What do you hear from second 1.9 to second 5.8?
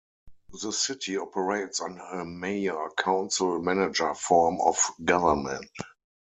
a Mayor-Council-Manager form of government.